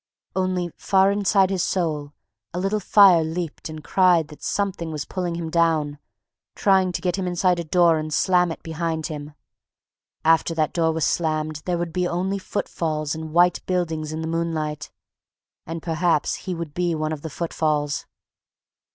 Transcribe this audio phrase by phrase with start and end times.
[0.35, 2.13] Only far inside his soul
[2.55, 5.99] a little fire leaped and cried that something was pulling him down,
[6.55, 9.35] trying to get him inside a door and slam it behind him.
[10.25, 14.27] After that door was slammed there would be only footfalls and white buildings in the
[14.27, 14.89] moonlight,
[15.67, 18.07] and perhaps he would be one of the footfalls.